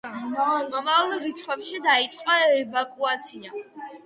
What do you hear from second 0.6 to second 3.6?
მომავალ რიცხვებში დაიწყო ევაკუაცია.